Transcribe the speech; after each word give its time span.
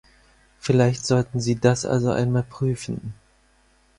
Vielleicht 0.57 1.05
sollten 1.05 1.39
Sie 1.39 1.59
das 1.59 1.85
also 1.85 2.09
einmal 2.09 2.41
prüfen. 2.41 3.13